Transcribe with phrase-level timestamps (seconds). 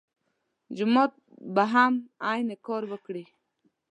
[0.75, 1.11] جومات
[1.53, 1.93] به هم
[2.29, 3.23] عین کار وکړي.